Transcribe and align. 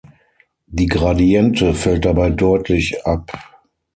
Die 0.65 0.87
Gradiente 0.87 1.75
fällt 1.75 2.05
dabei 2.05 2.31
deutlich 2.31 3.05
ab. 3.05 3.31